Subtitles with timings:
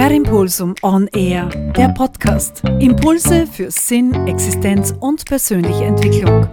[0.00, 2.62] Per Impulsum On Air, der Podcast.
[2.78, 6.48] Impulse für Sinn, Existenz und persönliche Entwicklung.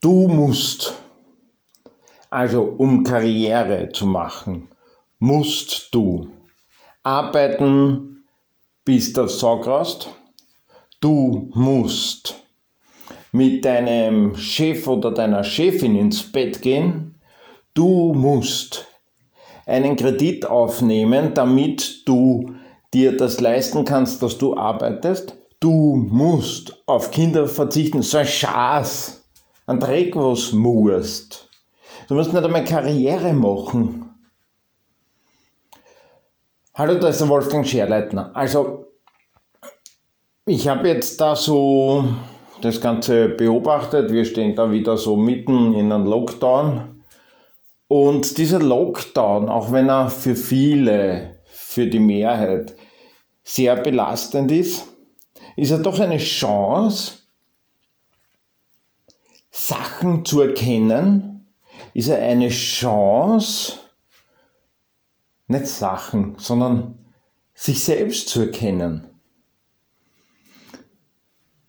[0.00, 0.94] Du musst,
[2.30, 4.68] also um Karriere zu machen,
[5.18, 6.28] musst du
[7.02, 8.22] arbeiten,
[8.84, 10.10] bis du Sack hast.
[11.00, 12.36] Du musst
[13.32, 17.16] mit deinem Chef oder deiner Chefin ins Bett gehen.
[17.74, 18.87] Du musst
[19.68, 22.54] einen Kredit aufnehmen, damit du
[22.94, 25.36] dir das leisten kannst, dass du arbeitest.
[25.60, 28.02] Du musst auf Kinder verzichten.
[28.02, 29.24] So ein Schaß.
[29.66, 31.48] Ein Dreck, was musst.
[32.08, 34.08] Du musst nicht einmal Karriere machen.
[36.74, 38.30] Hallo, da ist der Wolfgang Scherleitner.
[38.34, 38.86] Also,
[40.46, 42.04] ich habe jetzt da so
[42.62, 44.10] das Ganze beobachtet.
[44.12, 46.97] Wir stehen da wieder so mitten in einem Lockdown.
[47.88, 52.76] Und dieser Lockdown, auch wenn er für viele, für die Mehrheit
[53.42, 54.86] sehr belastend ist,
[55.56, 57.14] ist er doch eine Chance,
[59.50, 61.46] Sachen zu erkennen,
[61.94, 63.78] ist er eine Chance,
[65.46, 66.98] nicht Sachen, sondern
[67.54, 69.06] sich selbst zu erkennen.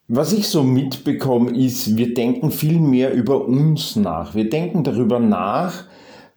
[0.08, 4.36] Was ich so mitbekomme, ist, wir denken viel mehr über uns nach.
[4.36, 5.86] Wir denken darüber nach,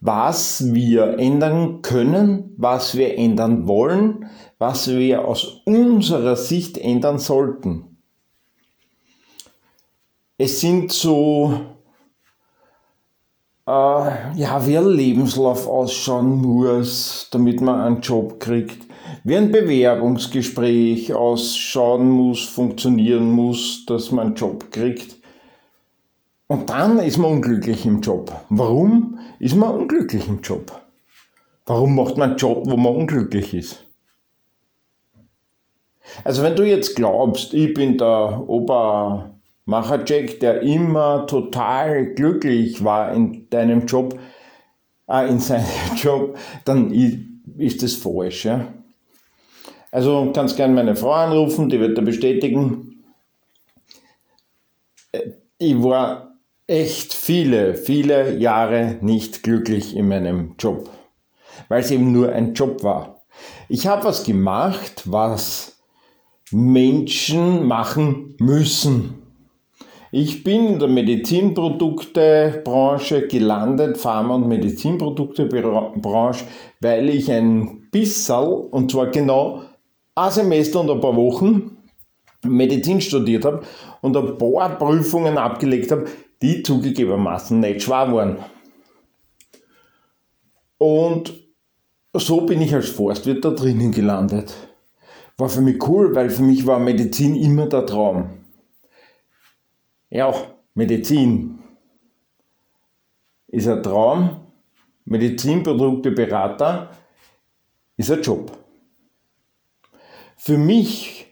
[0.05, 7.99] was wir ändern können, was wir ändern wollen, was wir aus unserer Sicht ändern sollten.
[10.37, 11.53] Es sind so,
[13.65, 18.85] äh, ja, wie ein Lebenslauf ausschauen muss, damit man einen Job kriegt,
[19.23, 25.22] wie ein Bewerbungsgespräch ausschauen muss, funktionieren muss, dass man einen Job kriegt.
[26.47, 28.31] Und dann ist man unglücklich im Job.
[28.49, 30.81] Warum ist man unglücklich im Job?
[31.65, 33.85] Warum macht man einen Job, wo man unglücklich ist?
[36.23, 43.49] Also wenn du jetzt glaubst, ich bin der Obermacher-Jack, der immer total glücklich war in
[43.49, 44.19] deinem Job,
[45.07, 45.65] äh, in seinem
[45.95, 46.91] Job, dann
[47.57, 48.45] ist das falsch.
[48.45, 48.67] Ja?
[49.91, 53.03] Also kannst gerne meine Frau anrufen, die wird da bestätigen.
[55.13, 56.32] Äh, ich war
[56.67, 60.89] echt viele, viele Jahre nicht glücklich in meinem Job,
[61.67, 63.21] weil es eben nur ein Job war.
[63.67, 65.81] Ich habe was gemacht, was
[66.51, 69.15] Menschen machen müssen.
[70.11, 76.45] Ich bin in der Medizinproduktebranche gelandet, Pharma- und Medizinproduktebranche,
[76.79, 79.63] weil ich ein bisschen, und zwar genau
[80.13, 81.77] ein Semester und ein paar Wochen
[82.45, 83.63] Medizin studiert habe
[84.01, 86.05] und ein paar Prüfungen abgelegt habe,
[86.43, 88.37] die zugegebenermaßen nicht schwer waren.
[90.77, 91.33] Und
[92.13, 94.53] so bin ich als Forstwirt da drinnen gelandet.
[95.37, 98.41] War für mich cool, weil für mich war Medizin immer der Traum.
[100.09, 100.33] Ja,
[100.73, 101.59] Medizin
[103.47, 104.41] ist ein Traum,
[105.05, 106.89] Medizinprodukteberater
[107.95, 108.51] ist ein Job.
[110.35, 111.25] Für mich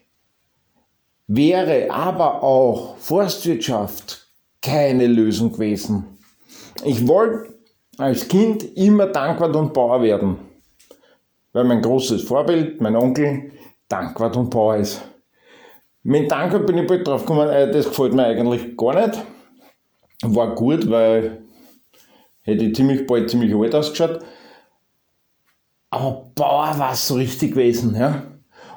[1.26, 4.21] wäre aber auch Forstwirtschaft
[4.62, 6.18] keine Lösung gewesen.
[6.84, 7.52] Ich wollte
[7.98, 10.38] als Kind immer Dankwart und Bauer werden,
[11.52, 13.52] weil mein großes Vorbild, mein Onkel,
[13.88, 15.02] Dankwart und Bauer ist.
[16.04, 19.22] Mit Dankwart bin ich bald drauf gekommen, äh, das gefällt mir eigentlich gar nicht.
[20.22, 21.42] War gut, weil
[22.42, 24.20] hätte ich ziemlich bald ziemlich alt ausgeschaut.
[25.90, 27.94] Aber Bauer war es so richtig gewesen.
[27.94, 28.22] Ja?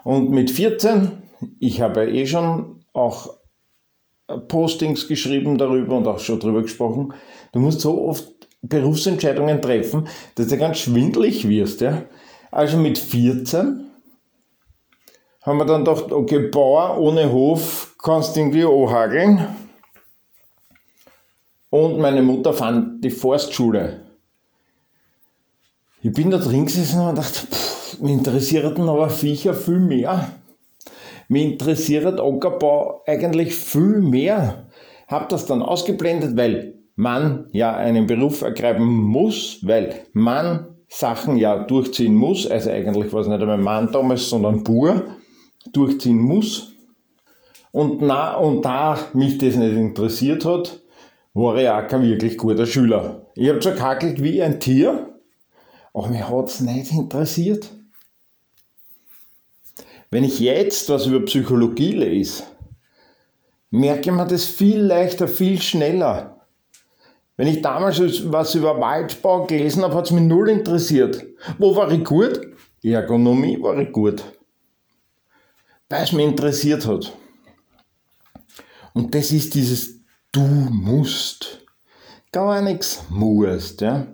[0.03, 1.23] Und mit 14,
[1.59, 3.38] ich habe ja eh schon auch
[4.47, 7.13] Postings geschrieben darüber und auch schon darüber gesprochen.
[7.52, 8.28] Du musst so oft
[8.62, 11.81] Berufsentscheidungen treffen, dass du ganz schwindlig wirst.
[11.81, 12.03] Ja?
[12.52, 13.85] Also mit 14
[15.41, 19.47] haben wir dann gedacht, okay, Bauer ohne Hof kannst du irgendwie anhageln.
[21.69, 24.02] Und meine Mutter fand die Forstschule.
[26.02, 30.29] Ich bin da drin gesessen und dachte, pff, mich interessierten aber Viecher viel mehr.
[31.28, 34.68] Mich interessiert Ackerbau eigentlich viel mehr.
[35.08, 41.64] Hab das dann ausgeblendet, weil man ja einen Beruf ergreifen muss, weil man Sachen ja
[41.64, 45.04] durchziehen muss, also eigentlich war es nicht einmal Mann damals, sondern Bur,
[45.74, 46.72] durchziehen muss.
[47.72, 50.80] Und, na, und da mich das nicht interessiert hat,
[51.34, 53.26] war ich auch kein wirklich guter Schüler.
[53.36, 55.10] Ich habe zwar kackelt wie ein Tier,
[55.94, 57.75] aber mich hat es nicht interessiert.
[60.11, 62.43] Wenn ich jetzt was über Psychologie lese,
[63.69, 66.47] merke man das viel leichter, viel schneller.
[67.37, 67.99] Wenn ich damals
[68.31, 71.22] was über Waldbau gelesen habe, hat es mich null interessiert.
[71.57, 72.40] Wo war ich gut?
[72.81, 74.23] Ergonomie war ich gut.
[75.90, 77.11] Weil es mich interessiert hat.
[78.93, 79.99] Und das ist dieses
[80.31, 81.61] Du musst.
[82.31, 83.81] Gar nichts musst.
[83.81, 84.07] Ja?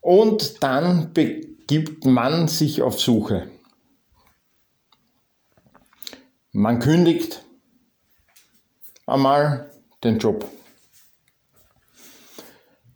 [0.00, 3.48] Und dann begibt man sich auf Suche.
[6.56, 7.44] Man kündigt
[9.08, 9.72] einmal
[10.04, 10.48] den Job.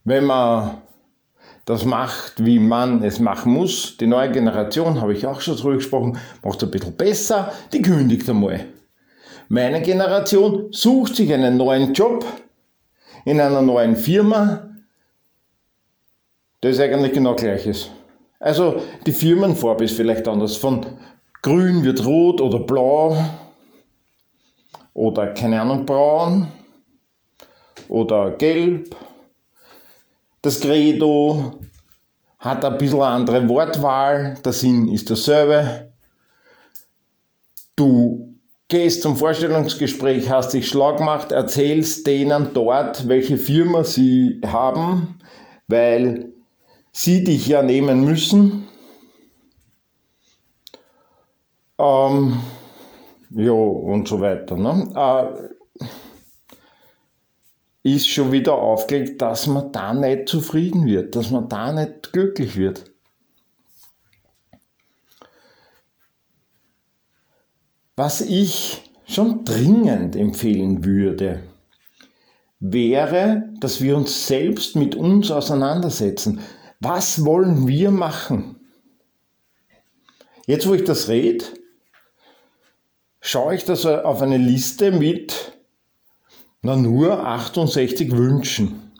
[0.05, 0.81] Wenn man
[1.65, 5.75] das macht, wie man es machen muss, die neue Generation, habe ich auch schon drüber
[5.75, 8.65] gesprochen, macht es ein bisschen besser, die kündigt einmal.
[9.49, 12.25] Meine Generation sucht sich einen neuen Job
[13.25, 14.69] in einer neuen Firma,
[16.61, 17.91] das eigentlich genau gleich ist.
[18.39, 20.57] Also die Firmenfarbe ist vielleicht anders.
[20.57, 20.87] Von
[21.43, 23.17] grün wird rot oder blau
[24.99, 26.49] oder keine Ahnung braun
[27.89, 28.97] oder gelb.
[30.43, 31.61] Das Credo
[32.41, 35.93] hat ein bisschen eine andere Wortwahl, der Sinn ist derselbe.
[37.77, 38.35] Du
[38.67, 45.21] gehst zum Vorstellungsgespräch, hast dich schlau gemacht, erzählst denen dort, welche Firma sie haben,
[45.69, 46.33] weil
[46.91, 48.67] sie dich ja nehmen müssen.
[51.79, 52.41] Ähm,
[53.31, 54.57] ja, und so weiter.
[54.57, 54.91] Ne?
[54.95, 55.89] Äh,
[57.83, 62.57] ist schon wieder aufgelegt, dass man da nicht zufrieden wird, dass man da nicht glücklich
[62.57, 62.91] wird.
[67.97, 71.43] Was ich schon dringend empfehlen würde,
[72.61, 76.41] wäre, dass wir uns selbst mit uns auseinandersetzen.
[76.81, 78.57] Was wollen wir machen?
[80.47, 81.45] Jetzt, wo ich das rede,
[83.21, 85.59] schaue ich das auf eine Liste mit
[86.63, 88.93] na, nur 68 Wünschen.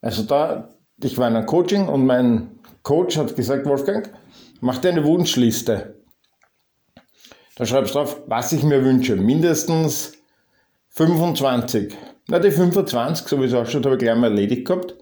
[0.00, 4.12] Also da, ich war in einem Coaching und mein Coach hat gesagt, Wolfgang,
[4.60, 5.96] mach dir eine Wunschliste.
[7.56, 9.16] Da schreibst du drauf, was ich mir wünsche.
[9.16, 10.12] Mindestens
[10.90, 11.96] 25.
[12.28, 14.94] Na, die 25, sowieso auch schon, habe ich gleich mal erledigt gehabt.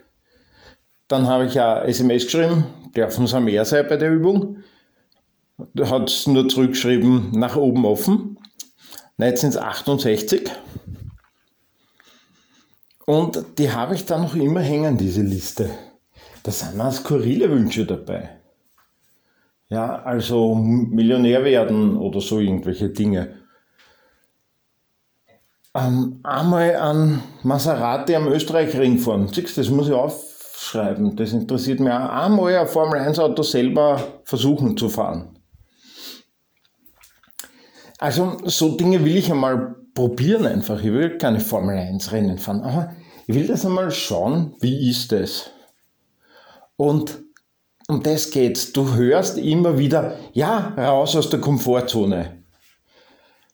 [1.08, 2.64] Dann habe ich ja SMS geschrieben,
[2.96, 4.58] dürfen es mehr sein bei der Übung.
[5.56, 8.38] Da hat es nur zurückgeschrieben, nach oben offen.
[9.16, 10.50] Na, jetzt sind es 68.
[13.06, 15.70] Und die habe ich dann noch immer hängen, diese Liste.
[16.42, 18.40] Da sind auch skurrile Wünsche dabei.
[19.68, 23.44] Ja, also Millionär werden oder so irgendwelche Dinge.
[25.74, 29.28] Ähm, einmal an Maserati am Österreich-Ring fahren.
[29.28, 31.16] Siehst, das muss ich aufschreiben.
[31.16, 32.10] Das interessiert mich auch.
[32.10, 35.33] Einmal ein Formel-1-Auto selber versuchen zu fahren.
[38.04, 40.78] Also so Dinge will ich einmal probieren einfach.
[40.78, 42.92] Ich will keine Formel 1 Rennen fahren, aber
[43.26, 45.50] ich will das einmal schauen, wie ist es.
[46.76, 47.22] Und
[47.88, 48.74] um das geht's.
[48.74, 52.42] Du hörst immer wieder, ja, raus aus der Komfortzone.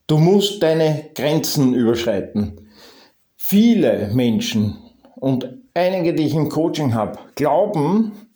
[0.08, 2.72] Du musst deine Grenzen überschreiten.
[3.36, 4.78] Viele Menschen
[5.14, 8.26] und einige, die ich im Coaching habe, glauben,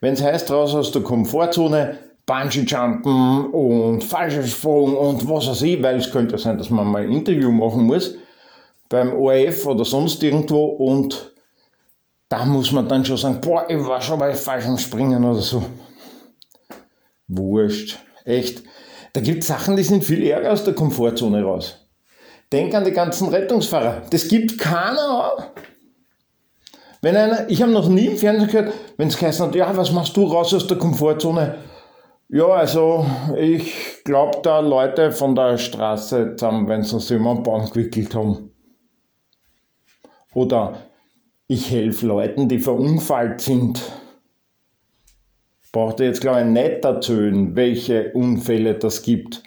[0.00, 5.96] wenn es heißt raus aus der Komfortzone, Bungee-Jumpen und Fallschirmsprung und was weiß ich, weil
[5.96, 8.16] es könnte sein, dass man mal ein Interview machen muss
[8.88, 11.32] beim ORF oder sonst irgendwo und
[12.28, 15.62] da muss man dann schon sagen, boah, ich war schon bei Fallschirmspringen oder so.
[17.28, 18.62] Wurscht, echt.
[19.12, 21.86] Da gibt es Sachen, die sind viel ärger aus der Komfortzone raus.
[22.52, 24.02] Denk an die ganzen Rettungsfahrer.
[24.10, 25.52] Das gibt keiner.
[27.02, 29.92] Wenn einer, ich habe noch nie im Fernsehen gehört, wenn es geheißen hat, ja, was
[29.92, 31.56] machst du raus aus der Komfortzone?
[32.28, 38.14] Ja, also ich glaube, da Leute von der Straße zusammen, wenn sie sich immer gewickelt
[38.14, 38.50] haben.
[40.32, 40.78] Oder
[41.46, 43.82] ich helfe Leuten, die verunfallt sind.
[45.70, 49.42] Braucht ihr jetzt, glaube ich, nicht erzählen, welche Unfälle das gibt.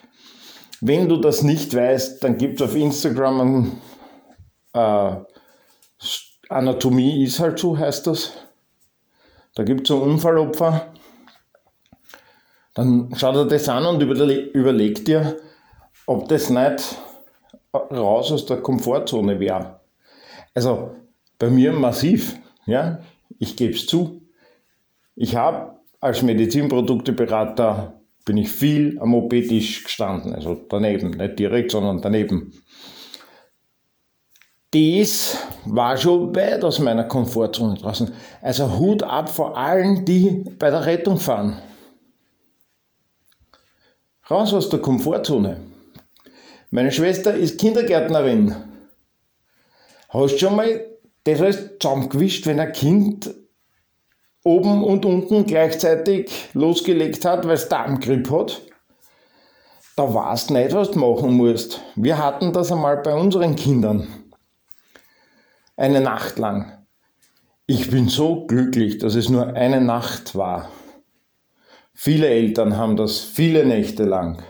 [0.79, 3.81] Wenn du das nicht weißt, dann gibt es auf Instagram ein,
[4.73, 5.15] äh,
[6.49, 8.33] Anatomie ist halt so, heißt das.
[9.55, 10.93] Da gibt es ein Unfallopfer
[12.77, 15.37] dann schau dir das an und überleg dir,
[16.05, 16.95] ob das nicht
[17.73, 19.79] raus aus der Komfortzone wäre.
[20.53, 20.91] Also
[21.39, 22.99] bei mir massiv, ja,
[23.39, 24.21] ich gebe es zu.
[25.15, 31.99] Ich habe als Medizinprodukteberater bin ich viel am OP-Tisch gestanden, also daneben, nicht direkt, sondern
[31.99, 32.53] daneben.
[34.69, 38.13] Das war schon weit aus meiner Komfortzone draußen.
[38.39, 41.59] Also Hut ab vor allen, die bei der Rettung fahren.
[44.29, 45.61] Raus aus der Komfortzone.
[46.69, 48.55] Meine Schwester ist Kindergärtnerin.
[50.09, 50.85] Hast schon mal
[51.23, 53.33] das alles zusammengewischt, wenn ein Kind
[54.43, 58.61] oben und unten gleichzeitig losgelegt hat, weil es Darmgrippe hat.
[59.95, 61.81] Da weißt du nicht, was du machen musst.
[61.95, 64.07] Wir hatten das einmal bei unseren Kindern.
[65.77, 66.85] Eine Nacht lang.
[67.65, 70.69] Ich bin so glücklich, dass es nur eine Nacht war.
[71.99, 74.43] Viele Eltern haben das viele Nächte lang.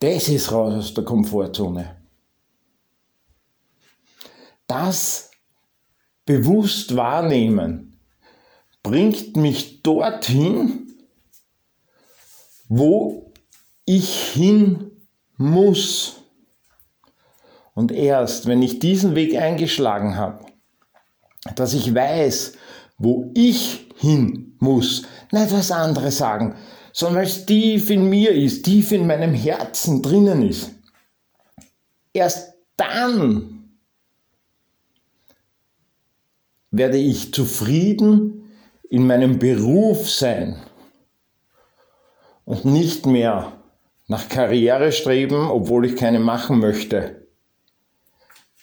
[0.00, 1.96] Das ist raus aus der Komfortzone.
[4.66, 5.30] Das
[6.26, 7.98] bewusst wahrnehmen
[8.82, 10.92] bringt mich dorthin,
[12.68, 13.32] wo
[13.86, 14.90] ich hin
[15.38, 16.16] muss.
[17.72, 20.44] Und erst, wenn ich diesen Weg eingeschlagen habe,
[21.56, 22.58] dass ich weiß,
[22.98, 26.54] wo ich hin muss, nicht was andere sagen,
[26.92, 30.70] sondern weil es tief in mir ist, tief in meinem Herzen drinnen ist.
[32.12, 33.70] Erst dann
[36.70, 38.50] werde ich zufrieden
[38.88, 40.56] in meinem Beruf sein
[42.44, 43.52] und nicht mehr
[44.08, 47.28] nach Karriere streben, obwohl ich keine machen möchte.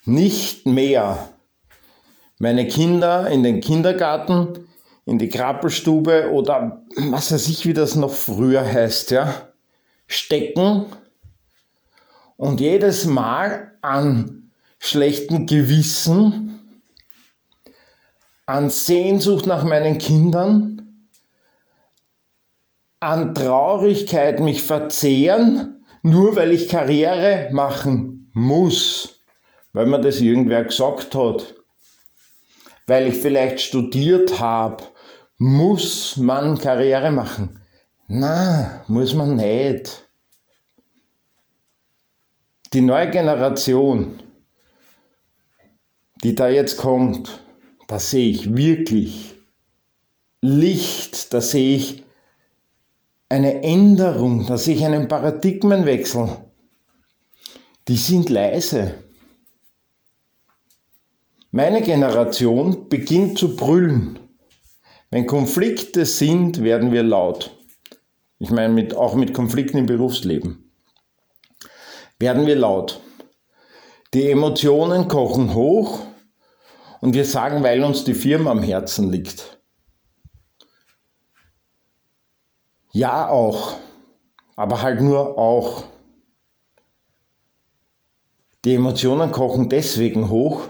[0.04, 1.30] Nicht mehr
[2.40, 4.67] meine Kinder in den Kindergarten,
[5.08, 9.48] in die Krabbelstube oder was weiß ich, wie das noch früher heißt, ja,
[10.06, 10.86] stecken.
[12.36, 16.60] Und jedes Mal an schlechten Gewissen,
[18.46, 21.08] an Sehnsucht nach meinen Kindern,
[23.00, 29.22] an Traurigkeit mich verzehren, nur weil ich Karriere machen muss,
[29.72, 31.56] weil mir das irgendwer gesagt hat
[32.88, 34.84] weil ich vielleicht studiert habe,
[35.38, 37.62] muss man Karriere machen.
[38.08, 40.10] Na, muss man nicht.
[42.74, 44.22] Die neue Generation,
[46.24, 47.44] die da jetzt kommt,
[47.88, 49.36] da sehe ich wirklich
[50.42, 52.04] Licht, da sehe ich
[53.30, 56.30] eine Änderung, da sehe ich einen Paradigmenwechsel.
[57.88, 58.96] Die sind leise.
[61.52, 64.27] Meine Generation beginnt zu brüllen.
[65.10, 67.52] Wenn Konflikte sind, werden wir laut.
[68.40, 70.72] Ich meine mit, auch mit Konflikten im Berufsleben.
[72.20, 73.02] Werden wir laut.
[74.14, 76.00] Die Emotionen kochen hoch
[77.02, 79.60] und wir sagen, weil uns die Firma am Herzen liegt.
[82.92, 83.76] Ja auch,
[84.56, 85.84] aber halt nur auch.
[88.66, 90.64] Die Emotionen kochen deswegen hoch,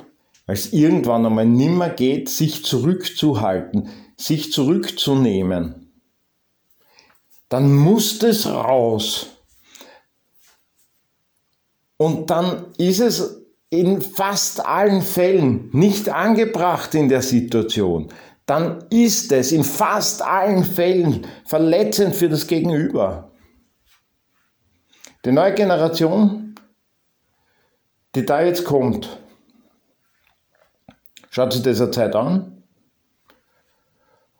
[0.45, 5.93] weil es irgendwann einmal nimmer geht, sich zurückzuhalten, sich zurückzunehmen.
[7.49, 9.27] Dann muss es raus.
[11.97, 18.09] Und dann ist es in fast allen Fällen nicht angebracht in der Situation.
[18.45, 23.31] Dann ist es in fast allen Fällen verletzend für das Gegenüber.
[25.25, 26.55] Die neue Generation,
[28.15, 29.19] die da jetzt kommt,
[31.29, 32.56] schaut sich eine Zeit an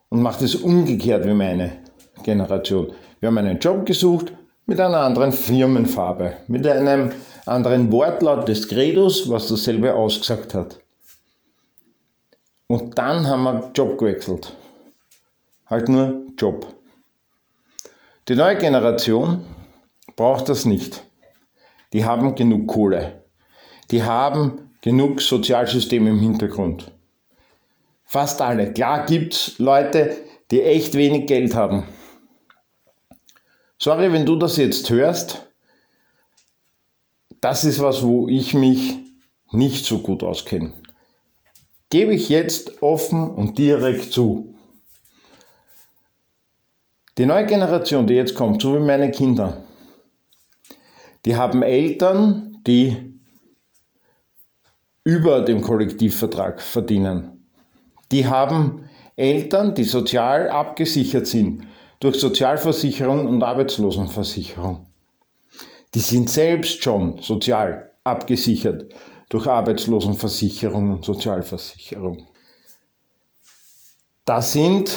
[0.09, 1.77] und macht es umgekehrt wie meine
[2.23, 2.93] Generation.
[3.19, 4.33] Wir haben einen Job gesucht
[4.65, 7.11] mit einer anderen Firmenfarbe, mit einem
[7.45, 10.79] anderen Wortlaut des Credos, was dasselbe ausgesagt hat.
[12.67, 14.53] Und dann haben wir Job gewechselt.
[15.67, 16.67] Halt nur Job.
[18.27, 19.45] Die neue Generation
[20.17, 21.03] braucht das nicht.
[21.93, 23.23] Die haben genug Kohle.
[23.91, 26.91] Die haben genug Sozialsysteme im Hintergrund.
[28.07, 28.71] Fast alle.
[28.71, 30.17] Klar gibt es Leute,
[30.49, 31.83] die echt wenig Geld haben.
[33.77, 35.45] Sorry, wenn du das jetzt hörst.
[37.41, 38.95] Das ist was, wo ich mich
[39.51, 40.73] nicht so gut auskenne.
[41.89, 44.55] Gebe ich jetzt offen und direkt zu.
[47.17, 49.63] Die neue Generation, die jetzt kommt, so wie meine Kinder,
[51.25, 53.19] die haben Eltern, die
[55.03, 57.36] über dem Kollektivvertrag verdienen.
[58.11, 61.67] Die haben Eltern, die sozial abgesichert sind
[61.99, 64.85] durch Sozialversicherung und Arbeitslosenversicherung.
[65.93, 68.93] Die sind selbst schon sozial abgesichert
[69.29, 72.27] durch Arbeitslosenversicherung und Sozialversicherung.
[74.25, 74.91] Da sind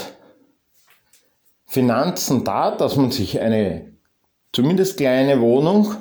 [1.66, 3.92] Finanzen da, dass man sich eine
[4.52, 5.94] zumindest kleine Wohnung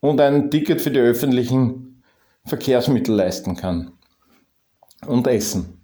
[0.00, 2.02] und ein Ticket für die öffentlichen
[2.44, 3.92] Verkehrsmittel leisten kann.
[5.06, 5.83] Und Essen.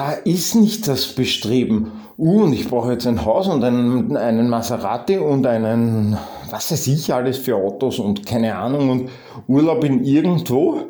[0.00, 4.48] Da ist nicht das Bestreben, uh, und ich brauche jetzt ein Haus und einen, einen
[4.48, 6.16] Maserati und einen
[6.48, 9.10] was weiß ich alles für Autos und keine Ahnung und
[9.46, 10.84] Urlaub in irgendwo,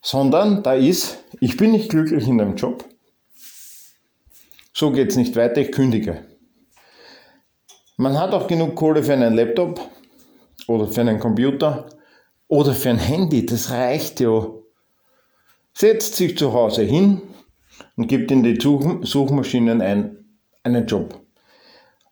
[0.00, 2.86] sondern da ist, ich bin nicht glücklich in dem Job,
[4.72, 6.24] so geht es nicht weiter, ich kündige.
[7.98, 9.78] Man hat auch genug Kohle für einen Laptop
[10.68, 11.90] oder für einen Computer
[12.48, 14.46] oder für ein Handy, das reicht ja.
[15.74, 17.20] Setzt sich zu Hause hin
[17.96, 20.24] und gibt in die Suchmaschinen ein,
[20.62, 21.20] einen Job.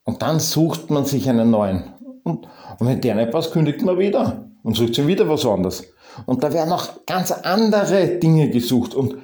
[0.05, 1.95] Und dann sucht man sich einen neuen.
[2.25, 2.47] Und,
[2.79, 5.85] und wenn der nicht passt, kündigt man wieder und sucht sich wieder was anderes.
[6.27, 8.95] Und da werden auch ganz andere Dinge gesucht.
[8.95, 9.17] Und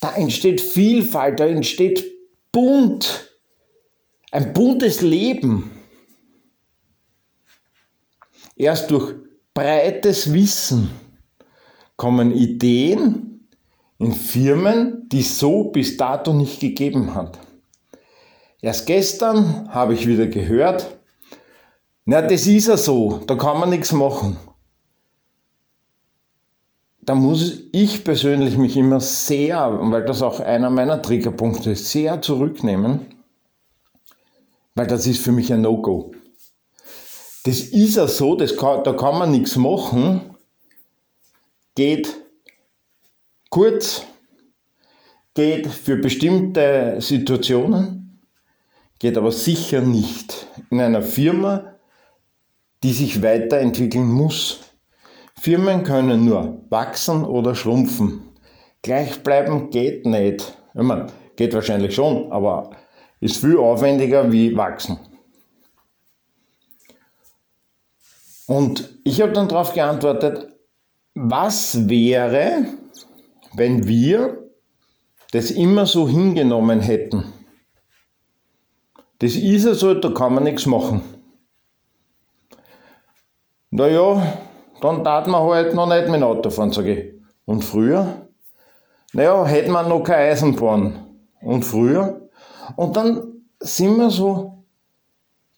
[0.00, 2.04] da entsteht Vielfalt, da entsteht
[2.52, 3.30] bunt,
[4.32, 5.70] ein buntes Leben.
[8.56, 9.14] Erst durch
[9.54, 10.90] breites Wissen
[11.96, 13.29] kommen Ideen
[14.00, 17.38] in Firmen, die so bis dato nicht gegeben hat.
[18.62, 20.98] Erst gestern habe ich wieder gehört,
[22.06, 24.38] na, das ist ja so, da kann man nichts machen.
[27.02, 32.22] Da muss ich persönlich mich immer sehr, weil das auch einer meiner Triggerpunkte ist, sehr
[32.22, 33.06] zurücknehmen,
[34.74, 36.12] weil das ist für mich ein No-Go.
[37.44, 40.22] Das ist ja so, das kann, da kann man nichts machen,
[41.74, 42.16] geht
[43.50, 44.06] kurz,
[45.34, 48.20] geht für bestimmte Situationen,
[48.98, 51.74] geht aber sicher nicht in einer Firma,
[52.82, 54.60] die sich weiterentwickeln muss.
[55.38, 58.22] Firmen können nur wachsen oder schrumpfen.
[58.82, 60.56] Gleichbleiben geht nicht.
[60.74, 62.70] Ich meine, geht wahrscheinlich schon, aber
[63.20, 64.98] ist viel aufwendiger wie wachsen.
[68.46, 70.48] Und ich habe dann darauf geantwortet,
[71.14, 72.66] was wäre,
[73.54, 74.50] wenn wir
[75.32, 77.24] das immer so hingenommen hätten?
[79.18, 81.02] Das ist ja so, da kann man nichts machen.
[83.70, 84.38] Naja,
[84.80, 87.14] dann tat man halt noch nicht mit dem Auto fahren, sage ich.
[87.44, 88.28] Und früher?
[89.12, 91.06] Naja, hätte man noch keine Eisenbahn.
[91.42, 92.28] Und früher?
[92.76, 94.64] Und dann sind wir so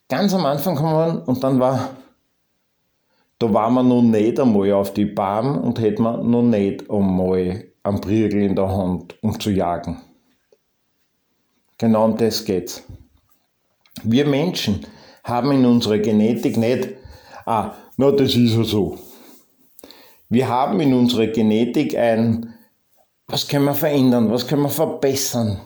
[0.09, 1.89] ganz am Anfang gekommen und dann war
[3.39, 7.65] da war man noch nicht einmal auf die Bahn und hätte man noch nicht einmal
[7.83, 10.01] einen Briegel in der Hand, um zu jagen.
[11.77, 12.83] Genau um das geht's.
[14.03, 14.85] Wir Menschen
[15.23, 16.89] haben in unserer Genetik nicht,
[17.45, 18.97] ah, na, das ist ja so.
[20.29, 22.55] Wir haben in unserer Genetik ein,
[23.27, 25.59] was können wir verändern, was können wir verbessern,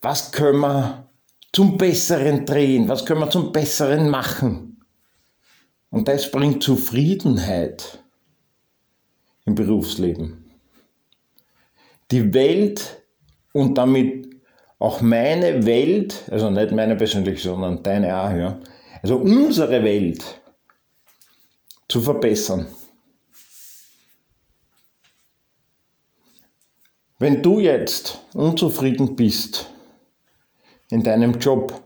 [0.00, 1.08] was können wir
[1.52, 4.82] zum Besseren drehen, was können wir zum Besseren machen.
[5.90, 8.02] Und das bringt Zufriedenheit
[9.44, 10.39] im Berufsleben.
[12.10, 13.02] Die Welt
[13.52, 14.28] und damit
[14.78, 18.60] auch meine Welt, also nicht meine persönliche, sondern deine auch, ja,
[19.02, 20.40] also unsere Welt
[21.88, 22.66] zu verbessern.
[27.18, 29.70] Wenn du jetzt unzufrieden bist
[30.88, 31.82] in deinem Job,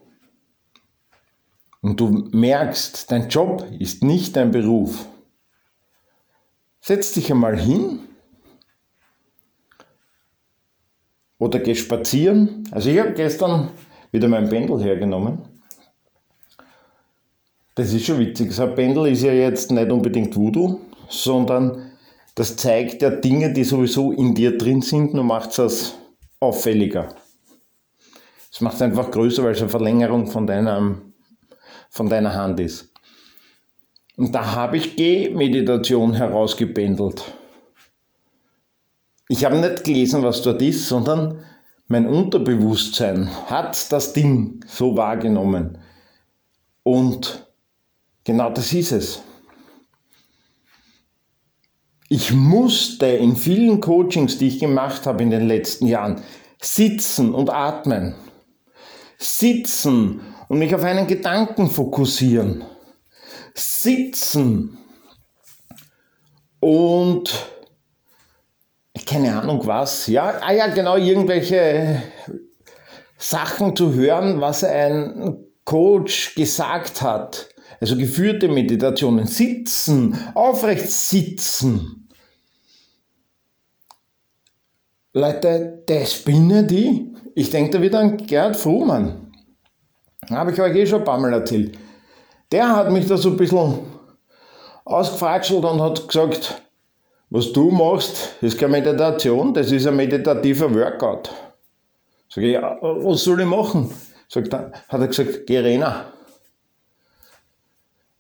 [1.85, 5.05] und du merkst, dein Job ist nicht dein Beruf,
[6.81, 8.01] setz dich einmal hin
[11.45, 12.67] oder geh spazieren.
[12.71, 13.69] Also ich habe gestern
[14.13, 15.39] wieder mein Pendel hergenommen.
[17.75, 18.51] Das ist schon witzig.
[18.53, 20.81] So ein Pendel ist ja jetzt nicht unbedingt Voodoo,
[21.11, 21.91] sondern
[22.35, 25.95] das zeigt ja Dinge, die sowieso in dir drin sind, nur macht es
[26.41, 27.15] auffälliger.
[28.51, 31.13] Es macht es einfach größer, weil es eine Verlängerung von deinem
[31.91, 32.91] von deiner Hand ist.
[34.17, 37.23] Und da habe ich Gehmeditation herausgependelt.
[39.29, 41.43] Ich habe nicht gelesen, was dort ist, sondern
[41.87, 45.79] mein Unterbewusstsein hat das Ding so wahrgenommen.
[46.83, 47.47] Und
[48.25, 49.23] genau das ist es.
[52.09, 56.23] Ich musste in vielen Coachings, die ich gemacht habe in den letzten Jahren,
[56.61, 58.15] sitzen und atmen.
[59.19, 62.63] Sitzen und mich auf einen Gedanken fokussieren.
[63.55, 64.77] Sitzen
[66.61, 67.54] und
[69.07, 72.03] keine Ahnung was, ja, ah ja, genau, irgendwelche
[73.19, 77.49] Sachen zu hören, was ein Coach gesagt hat.
[77.81, 82.09] Also geführte Meditationen, sitzen, aufrecht sitzen.
[85.13, 87.15] Leute, das bin ja die.
[87.35, 89.33] Ich denke da wieder an Gerd Fruhmann.
[90.31, 91.79] Habe ich euch eh schon ein paar Mal erzählt.
[92.53, 93.81] Der hat mich da so ein bisschen
[94.85, 96.63] ausgefatschelt und hat gesagt,
[97.31, 101.31] was du machst, ist keine Meditation, das ist ein meditativer Workout.
[102.29, 103.91] Sag ich, ja, was soll ich machen?
[104.29, 105.85] Sagt hat er gesagt, geh rein.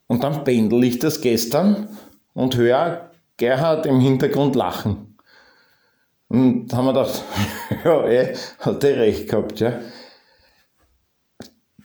[0.07, 1.89] Und dann pendel ich das gestern
[2.35, 5.17] und höre Gerhard im Hintergrund lachen.
[6.29, 7.23] Und da haben wir gedacht,
[7.85, 9.81] ja, eh, hat er recht gehabt, ja.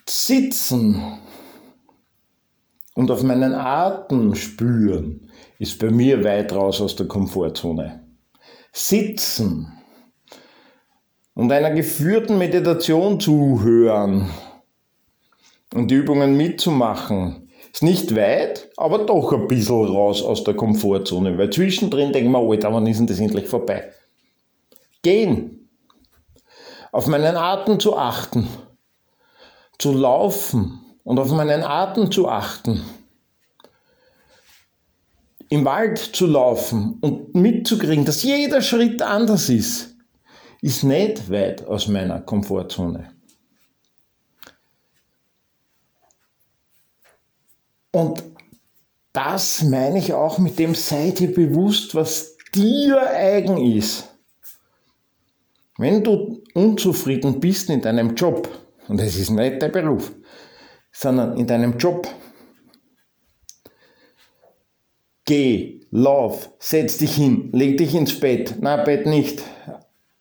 [0.08, 1.20] Sitzen
[2.96, 8.06] und auf meinen Atem spüren ist bei mir weit raus aus der Komfortzone.
[8.72, 9.72] Sitzen
[11.34, 14.30] und einer geführten Meditation zuhören
[15.74, 21.38] und die Übungen mitzumachen, ist nicht weit, aber doch ein bisschen raus aus der Komfortzone,
[21.38, 23.92] weil zwischendrin denken wir, Alter, wann ist denn das endlich vorbei?
[25.02, 25.70] Gehen,
[26.92, 28.48] auf meinen Atem zu achten,
[29.78, 32.84] zu laufen und auf meinen Atem zu achten,
[35.50, 39.96] im Wald zu laufen und mitzukriegen, dass jeder Schritt anders ist,
[40.62, 43.12] ist nicht weit aus meiner Komfortzone.
[47.92, 48.24] Und
[49.14, 54.08] das meine ich auch mit dem, sei dir bewusst, was dir eigen ist.
[55.78, 58.48] Wenn du unzufrieden bist in deinem Job,
[58.88, 60.12] und es ist nicht der Beruf,
[61.00, 62.10] sondern in deinem Job,
[65.24, 68.56] geh, lauf, setz dich hin, leg dich ins Bett.
[68.60, 69.42] Na, Bett nicht.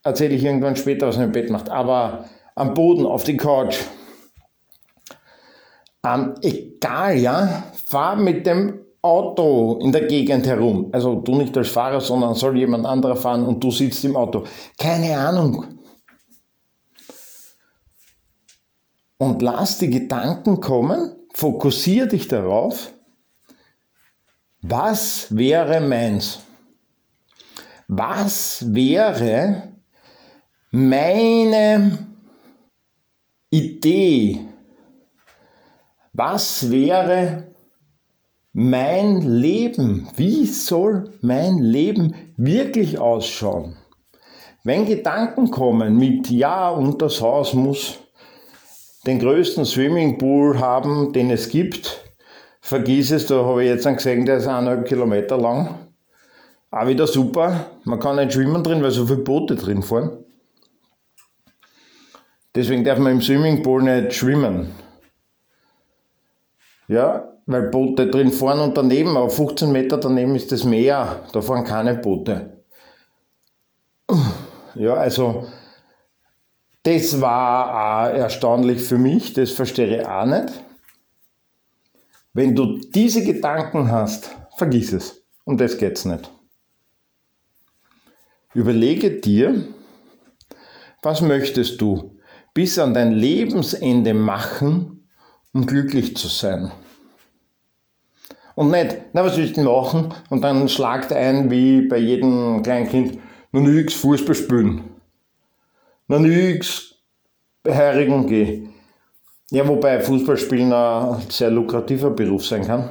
[0.05, 1.69] Erzähle ich irgendwann später, was man im Bett macht.
[1.69, 3.79] Aber am Boden, auf die Couch,
[6.07, 10.91] ähm, egal, ja, fahr mit dem Auto in der Gegend herum.
[10.93, 14.45] Also du nicht als Fahrer, sondern soll jemand anderer fahren und du sitzt im Auto.
[14.79, 15.78] Keine Ahnung.
[19.19, 22.93] Und lass die Gedanken kommen, fokussiere dich darauf,
[24.63, 26.41] was wäre meins?
[27.89, 29.73] Was wäre
[30.71, 31.99] meine
[33.51, 34.41] Idee,
[36.13, 37.55] was wäre
[38.53, 40.09] mein Leben?
[40.17, 43.77] Wie soll mein Leben wirklich ausschauen?
[44.65, 47.99] Wenn Gedanken kommen mit Ja und das Haus muss
[49.09, 52.05] den größten Swimmingpool haben, den es gibt,
[52.61, 55.89] vergiss es, da habe ich jetzt einen gesehen, der ist eineinhalb Kilometer lang.
[56.71, 57.71] Auch wieder super.
[57.85, 60.25] Man kann nicht schwimmen drin, weil so viele Boote drin fahren.
[62.55, 64.75] Deswegen darf man im Swimmingpool nicht schwimmen.
[66.87, 71.41] Ja, weil Boote drin fahren und daneben, auf 15 Meter daneben ist das Meer, da
[71.41, 72.63] fahren keine Boote.
[74.75, 75.47] Ja, also
[76.89, 80.55] das war auch erstaunlich für mich, das verstehe ich auch nicht.
[82.33, 85.23] Wenn du diese Gedanken hast, vergiss es.
[85.45, 86.31] Um das geht's nicht.
[88.55, 89.67] Überlege dir,
[91.03, 92.17] was möchtest du
[92.55, 95.09] bis an dein Lebensende machen,
[95.53, 96.73] um glücklich zu sein.
[98.55, 100.15] Und nicht, na, was willst du machen?
[100.31, 103.19] Und dann schlagt ein, wie bei jedem kleinen Kind,
[103.53, 104.98] noch nix Fußball spielen.
[106.09, 106.95] Noch nix
[107.67, 108.75] heirigen gehen.
[109.51, 112.91] Ja, wobei Fußballspielen ein sehr lukrativer Beruf sein kann.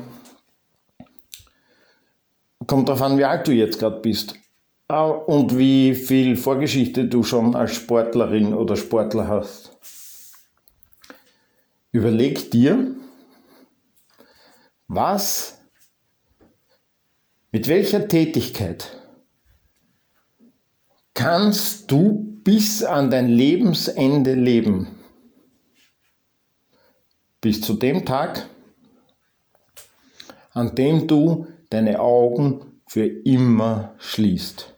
[2.65, 4.35] Kommt darauf an, wie alt du jetzt gerade bist.
[4.87, 9.77] Und wie viel Vorgeschichte du schon als Sportlerin oder Sportler hast.
[11.91, 12.95] Überleg dir,
[14.87, 15.59] was,
[17.51, 19.01] mit welcher Tätigkeit
[21.13, 24.87] kannst du bis an dein Lebensende leben?
[27.41, 28.47] Bis zu dem Tag,
[30.53, 34.73] an dem du deine Augen für immer schließt.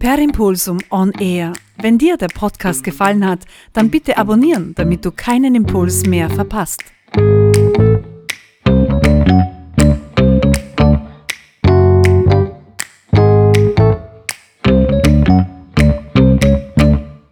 [0.00, 1.52] Per Impulsum on Air.
[1.80, 6.82] Wenn dir der Podcast gefallen hat, dann bitte abonnieren, damit du keinen Impuls mehr verpasst.